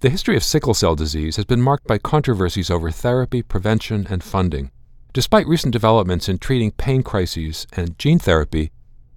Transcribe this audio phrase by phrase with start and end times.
[0.00, 4.22] The history of sickle cell disease has been marked by controversies over therapy, prevention, and
[4.22, 4.70] funding.
[5.14, 8.72] Despite recent developments in treating pain crises and gene therapy,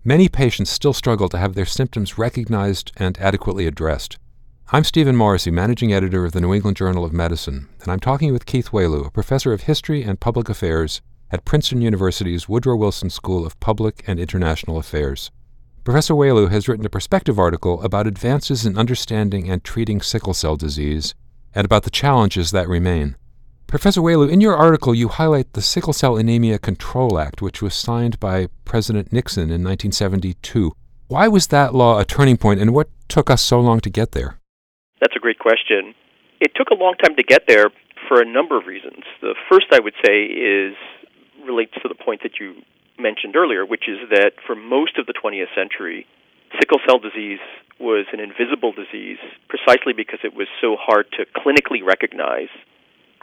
[0.06, 4.18] many patients still struggle to have their symptoms recognized and adequately addressed.
[4.72, 8.32] I'm Stephen Morrissey, managing editor of the New England Journal of Medicine, and I'm talking
[8.32, 13.10] with Keith Wailoo, a professor of history and public affairs at Princeton University's Woodrow Wilson
[13.10, 15.30] School of Public and International Affairs.
[15.90, 20.56] Professor Wailoo has written a perspective article about advances in understanding and treating sickle cell
[20.56, 21.16] disease
[21.56, 23.16] and about the challenges that remain.
[23.66, 27.74] Professor Wailoo, in your article, you highlight the Sickle Cell Anemia Control Act, which was
[27.74, 30.74] signed by President Nixon in 1972.
[31.08, 34.12] Why was that law a turning point, and what took us so long to get
[34.12, 34.38] there?
[35.02, 35.96] That's a great question.
[36.40, 37.72] It took a long time to get there
[38.08, 39.06] for a number of reasons.
[39.22, 40.76] The first, I would say, is
[41.44, 42.62] relates to the point that you
[43.00, 46.06] mentioned earlier, which is that for most of the 20th century,
[46.58, 47.40] sickle cell disease
[47.80, 52.50] was an invisible disease precisely because it was so hard to clinically recognize,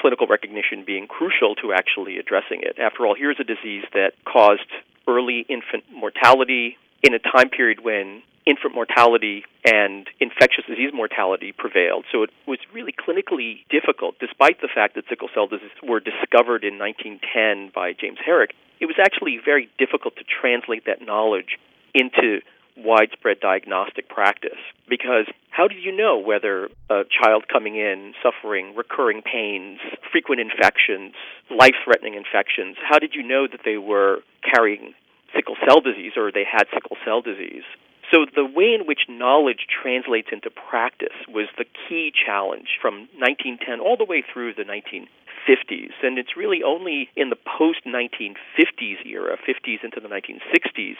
[0.01, 2.79] clinical recognition being crucial to actually addressing it.
[2.79, 4.71] After all, here's a disease that caused
[5.07, 12.05] early infant mortality in a time period when infant mortality and infectious disease mortality prevailed.
[12.13, 16.63] So it was really clinically difficult, despite the fact that sickle cell disease were discovered
[16.63, 18.55] in 1910 by James Herrick.
[18.81, 21.59] It was actually very difficult to translate that knowledge
[21.95, 22.41] into
[22.77, 29.23] widespread diagnostic practice because how did you know whether a child coming in suffering recurring
[29.23, 29.81] pains,
[30.13, 31.15] frequent infections,
[31.51, 34.93] life threatening infections, how did you know that they were carrying
[35.35, 37.65] sickle cell disease or they had sickle cell disease?
[38.13, 43.81] So the way in which knowledge translates into practice was the key challenge from 1910
[43.81, 45.93] all the way through the 1950s.
[46.03, 50.97] And it's really only in the post 1950s era, 50s into the 1960s,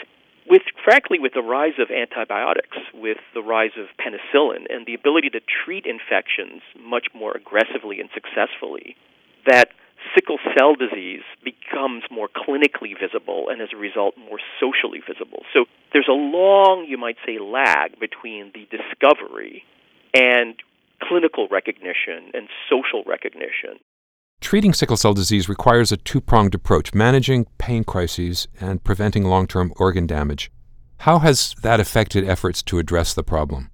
[0.49, 5.31] with frankly with the rise of antibiotics, with the rise of penicillin and the ability
[5.31, 8.97] to treat infections much more aggressively and successfully,
[9.47, 9.71] that
[10.15, 15.43] sickle cell disease becomes more clinically visible and as a result more socially visible.
[15.53, 19.65] So there's a long, you might say, lag between the discovery
[20.15, 20.55] and
[21.03, 23.79] clinical recognition and social recognition.
[24.41, 29.47] Treating sickle cell disease requires a two pronged approach managing pain crises and preventing long
[29.47, 30.51] term organ damage.
[31.01, 33.71] How has that affected efforts to address the problem?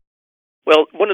[0.66, 1.10] Well, one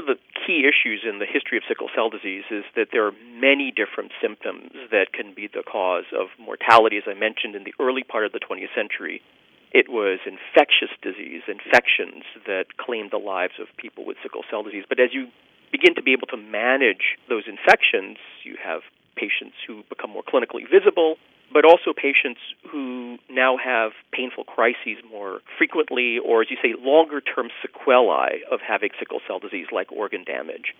[0.49, 4.09] key issues in the history of sickle cell disease is that there are many different
[4.17, 6.97] symptoms that can be the cause of mortality.
[6.97, 9.21] As I mentioned in the early part of the 20th century,
[9.69, 14.89] it was infectious disease, infections that claimed the lives of people with sickle cell disease.
[14.89, 15.29] But as you
[15.71, 18.81] begin to be able to manage those infections, you have
[19.13, 21.21] patients who become more clinically visible,
[21.53, 22.39] but also patients
[22.71, 28.59] who now have painful crises more frequently, or as you say, longer term sequelae of
[28.61, 30.75] having sickle cell disease, like organ damage.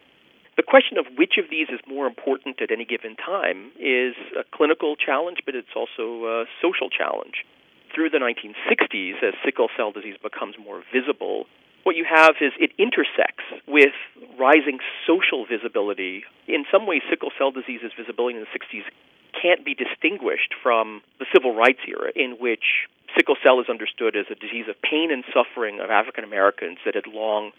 [0.57, 4.44] The question of which of these is more important at any given time is a
[4.52, 7.47] clinical challenge, but it's also a social challenge.
[7.96, 11.46] Through the 1960s, as sickle cell disease becomes more visible,
[11.84, 13.96] what you have is it intersects with
[14.38, 16.24] rising social visibility.
[16.47, 18.84] In some ways, sickle cell disease's visibility in the 60s
[19.34, 24.25] can't be distinguished from the civil rights era, in which sickle cell is understood as
[24.29, 27.51] a disease of pain and suffering of African Americans that had long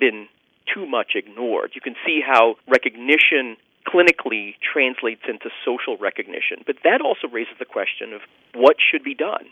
[0.00, 0.28] been
[0.72, 1.72] too much ignored.
[1.74, 6.64] You can see how recognition clinically translates into social recognition.
[6.66, 8.22] But that also raises the question of
[8.54, 9.44] what should be done.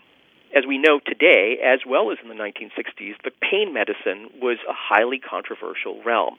[0.55, 4.73] As we know today, as well as in the 1960s, the pain medicine was a
[4.73, 6.37] highly controversial realm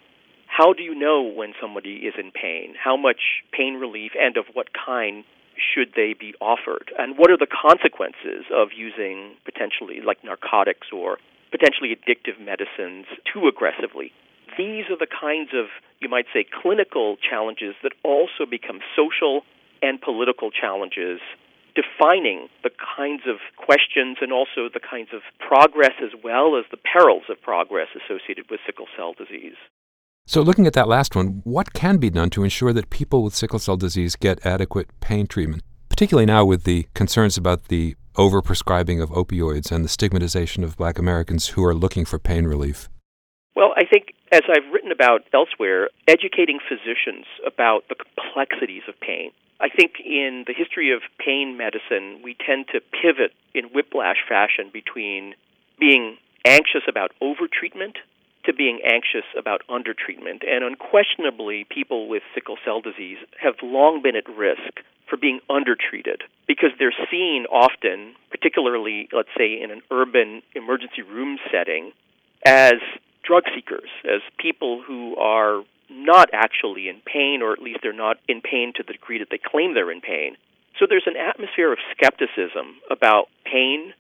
[0.57, 2.75] how do you know when somebody is in pain?
[2.79, 5.25] How much pain relief and of what kind
[5.59, 6.95] should they be offered?
[6.97, 11.19] And what are the consequences of using potentially like narcotics or
[11.51, 14.13] potentially addictive medicines too aggressively?
[14.57, 19.43] These are the kinds of, you might say, clinical challenges that also become social
[19.83, 21.19] and political challenges,
[21.75, 26.79] defining the kinds of questions and also the kinds of progress as well as the
[26.79, 29.59] perils of progress associated with sickle cell disease.
[30.27, 33.35] So, looking at that last one, what can be done to ensure that people with
[33.35, 39.03] sickle cell disease get adequate pain treatment, particularly now with the concerns about the overprescribing
[39.03, 42.89] of opioids and the stigmatization of black Americans who are looking for pain relief?
[43.55, 49.31] Well, I think, as I've written about elsewhere, educating physicians about the complexities of pain.
[49.61, 54.71] I think in the history of pain medicine, we tend to pivot in whiplash fashion
[54.73, 55.35] between
[55.79, 56.17] being
[56.47, 57.97] anxious about overtreatment
[58.45, 60.47] to being anxious about undertreatment.
[60.47, 66.23] And unquestionably, people with sickle cell disease have long been at risk for being undertreated
[66.47, 71.93] because they're seen often, particularly, let's say, in an urban emergency room setting,
[72.45, 72.75] as
[73.23, 78.19] drug seekers, as people who are not actually in pain, or at least they're not
[78.29, 80.37] in pain to the degree that they claim they're in pain.
[80.79, 83.95] So there's an atmosphere of skepticism about pain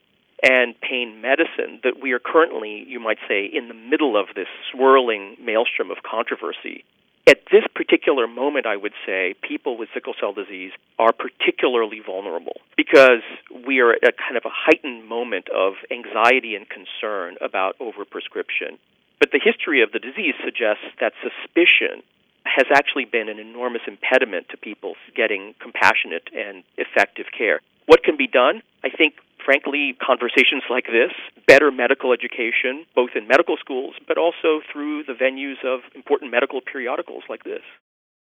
[0.44, 4.48] and pain medicine that we are currently, you might say, in the middle of this
[4.70, 6.84] swirling maelstrom of controversy.
[7.26, 12.60] At this particular moment, I would say people with sickle cell disease are particularly vulnerable
[12.76, 13.24] because
[13.66, 18.76] we are at a kind of a heightened moment of anxiety and concern about overprescription.
[19.18, 22.02] But the history of the disease suggests that suspicion
[22.44, 27.60] has actually been an enormous impediment to people getting compassionate and effective care.
[27.86, 28.60] What can be done?
[28.84, 29.14] I think
[29.44, 31.12] frankly, conversations like this,
[31.46, 36.60] better medical education, both in medical schools, but also through the venues of important medical
[36.60, 37.62] periodicals like this.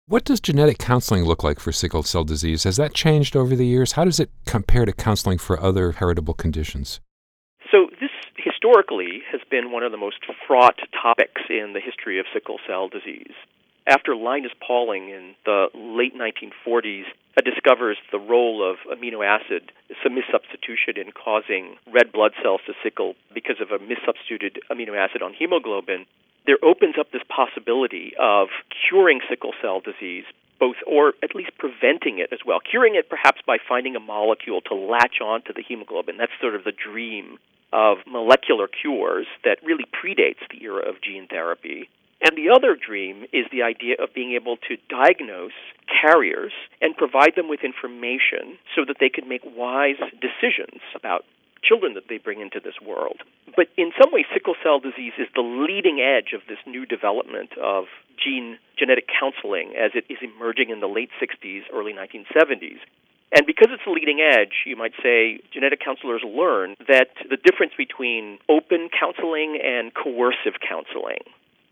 [0.06, 2.64] What does genetic counseling look like for sickle cell disease?
[2.64, 3.92] Has that changed over the years?
[3.92, 7.00] How does it compare to counseling for other heritable conditions?
[7.70, 12.26] So, this historically has been one of the most fraught topics in the history of
[12.34, 13.32] sickle cell disease.
[13.86, 17.04] After Linus Pauling in the late 1940s
[17.36, 19.72] uh, discovers the role of amino acid,
[20.02, 25.20] some missubstitution in causing red blood cells to sickle because of a missubstituted amino acid
[25.20, 26.06] on hemoglobin,
[26.46, 28.48] there opens up this possibility of
[28.88, 30.24] curing sickle cell disease
[30.60, 34.60] both or at least preventing it as well curing it perhaps by finding a molecule
[34.62, 36.16] to latch onto the hemoglobin.
[36.16, 37.38] That's sort of the dream
[37.72, 41.90] of molecular cures that really predates the era of gene therapy
[42.24, 45.52] and the other dream is the idea of being able to diagnose
[45.84, 51.24] carriers and provide them with information so that they can make wise decisions about
[51.62, 53.20] children that they bring into this world.
[53.56, 57.56] But in some ways, sickle cell disease is the leading edge of this new development
[57.60, 57.84] of
[58.16, 62.80] gene genetic counseling as it is emerging in the late 60s, early 1970s.
[63.36, 67.72] And because it's the leading edge, you might say genetic counselors learn that the difference
[67.76, 71.24] between open counseling and coercive counseling.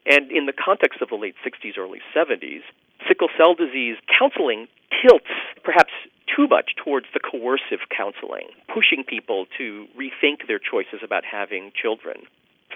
[0.07, 2.63] And in the context of the late 60s, early 70s,
[3.07, 5.31] sickle cell disease counseling tilts
[5.63, 5.93] perhaps
[6.35, 12.23] too much towards the coercive counseling, pushing people to rethink their choices about having children.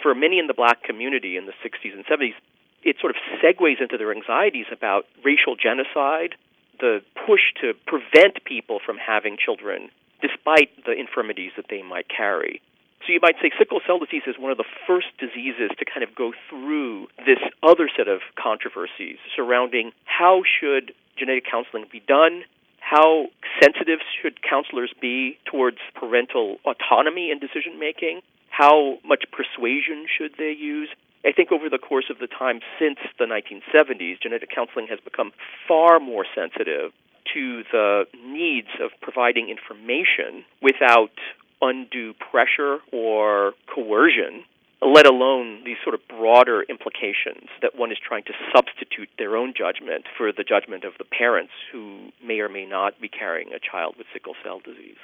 [0.02, 2.34] For many in the black community in the 60s and 70s,
[2.82, 6.34] it sort of segues into their anxieties about racial genocide,
[6.78, 9.88] the push to prevent people from having children
[10.20, 12.60] despite the infirmities that they might carry.
[13.06, 16.02] So you might say sickle cell disease is one of the first diseases to kind
[16.02, 22.42] of go through this other set of controversies surrounding how should genetic counseling be done,
[22.80, 23.28] how
[23.62, 30.50] sensitive should counselors be towards parental autonomy in decision making, how much persuasion should they
[30.50, 30.88] use.
[31.24, 35.30] I think over the course of the time since the 1970s, genetic counseling has become
[35.68, 36.90] far more sensitive
[37.34, 41.14] to the needs of providing information without
[41.60, 44.44] undue pressure or coercion,
[44.82, 49.54] let alone these sort of broader implications that one is trying to substitute their own
[49.56, 53.58] judgment for the judgment of the parents who may or may not be carrying a
[53.58, 54.96] child with sickle cell disease.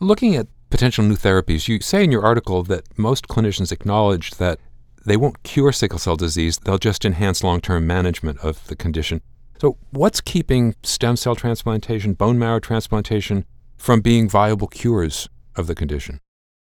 [0.00, 4.58] Looking at potential new therapies, you say in your article that most clinicians acknowledge that
[5.06, 9.22] they won't cure sickle cell disease, they'll just enhance long term management of the condition.
[9.60, 13.44] So, what's keeping stem cell transplantation, bone marrow transplantation
[13.76, 15.28] from being viable cures
[15.60, 16.20] of the condition?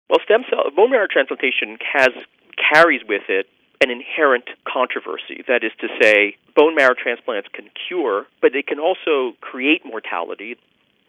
[0.09, 2.09] Well, stem cell bone marrow transplantation has
[2.71, 3.47] carries with it
[3.83, 5.44] an inherent controversy.
[5.47, 10.55] That is to say, bone marrow transplants can cure, but they can also create mortality.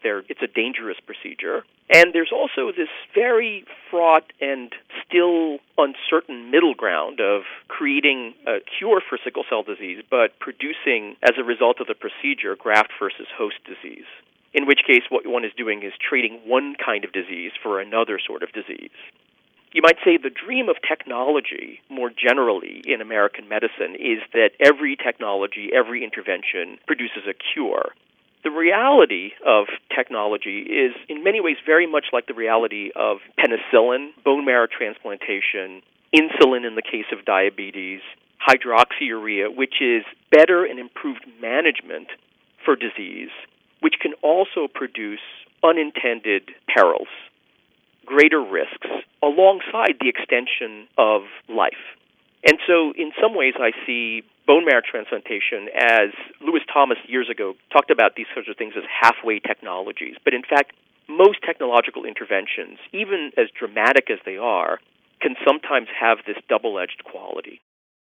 [0.03, 1.63] They're, it's a dangerous procedure.
[1.93, 4.73] And there's also this very fraught and
[5.07, 11.39] still uncertain middle ground of creating a cure for sickle cell disease, but producing, as
[11.39, 14.05] a result of the procedure, graft versus host disease
[14.53, 18.19] in which case what one is doing is trading one kind of disease for another
[18.25, 18.91] sort of disease.
[19.73, 24.95] You might say the dream of technology, more generally in American medicine, is that every
[24.95, 27.91] technology, every intervention produces a cure.
[28.43, 34.11] The reality of technology is, in many ways, very much like the reality of penicillin,
[34.23, 35.81] bone marrow transplantation,
[36.15, 37.99] insulin in the case of diabetes,
[38.47, 42.07] hydroxyurea, which is better and improved management
[42.63, 43.31] for disease
[43.87, 45.23] which can also produce
[45.63, 47.07] unintended perils,
[48.05, 48.91] greater risks,
[49.23, 51.95] alongside the extension of life.
[52.43, 57.55] And so, in some ways, I see bone marrow transplantation as Lewis Thomas years ago
[57.71, 60.15] talked about these sorts of things as halfway technologies.
[60.21, 60.73] But in fact,
[61.07, 64.79] most technological interventions, even as dramatic as they are,
[65.21, 67.61] can sometimes have this double edged quality.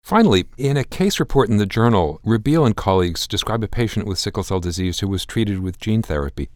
[0.08, 4.18] Finally, in a case report in the journal, Ribeil and colleagues describe a patient with
[4.18, 6.48] sickle cell disease who was treated with gene therapy.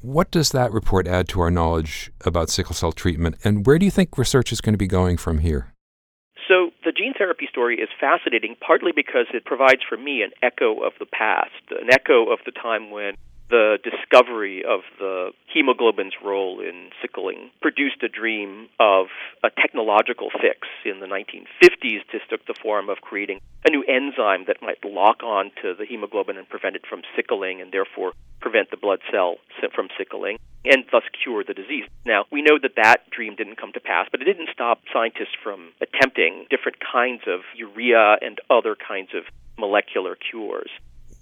[0.00, 3.84] What does that report add to our knowledge about sickle cell treatment, and where do
[3.84, 5.74] you think research is going to be going from here?
[6.46, 10.84] So, the gene therapy story is fascinating, partly because it provides for me an echo
[10.84, 13.14] of the past, an echo of the time when
[13.50, 19.06] the discovery of the hemoglobin's role in sickling produced a dream of
[19.42, 22.00] a technological fix in the 1950s.
[22.12, 25.84] This took the form of creating a new enzyme that might lock on to the
[25.84, 29.36] hemoglobin and prevent it from sickling and therefore prevent the blood cell
[29.74, 31.84] from sickling and thus cure the disease.
[32.06, 35.34] Now, we know that that dream didn't come to pass, but it didn't stop scientists
[35.42, 39.24] from attempting different kinds of urea and other kinds of
[39.58, 40.70] molecular cures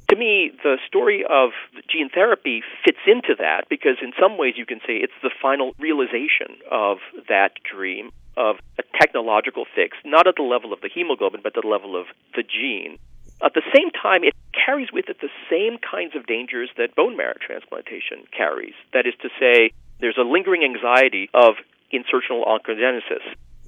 [0.08, 1.50] to me, the story of
[1.90, 5.74] gene therapy fits into that because, in some ways, you can say it's the final
[5.78, 6.98] realization of
[7.28, 11.62] that dream of a technological fix, not at the level of the hemoglobin, but at
[11.62, 12.98] the level of the gene.
[13.44, 17.16] At the same time, it carries with it the same kinds of dangers that bone
[17.16, 18.74] marrow transplantation carries.
[18.92, 21.54] That is to say, there's a lingering anxiety of
[21.92, 23.22] insertional oncogenesis.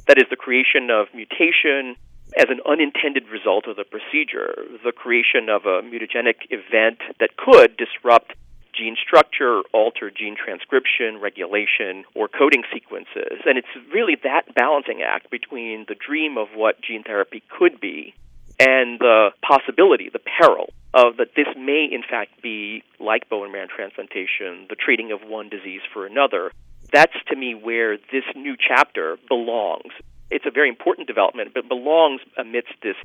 [0.07, 1.97] That is the creation of mutation,
[2.37, 7.77] as an unintended result of the procedure, the creation of a mutagenic event that could
[7.77, 8.35] disrupt
[8.73, 13.43] gene structure, alter gene transcription, regulation, or coding sequences.
[13.45, 18.15] And it's really that balancing act between the dream of what gene therapy could be
[18.59, 23.67] and the possibility, the peril of that this may in fact be like bone marrow
[23.75, 26.51] transplantation, the treating of one disease for another.
[26.93, 29.93] That's to me where this new chapter belongs
[30.31, 32.97] it's a very important development, but belongs amidst this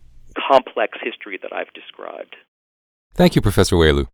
[0.49, 2.35] complex history that I've described.
[3.13, 4.03] Thank you, Professor Wailoo.